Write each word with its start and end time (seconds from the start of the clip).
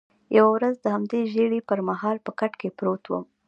یوه 0.37 0.51
ورځ 0.55 0.75
د 0.81 0.85
همدې 0.95 1.19
ژېړي 1.33 1.59
پر 1.69 1.79
مهال 1.89 2.17
په 2.25 2.31
کټ 2.39 2.51
کې 2.61 2.69
پروت 2.77 3.03
وم. 3.07 3.23